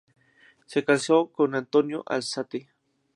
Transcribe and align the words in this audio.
Se 0.65 0.83
casó 0.83 1.27
con 1.31 1.53
Antonio 1.53 2.01
Alzate. 2.07 2.71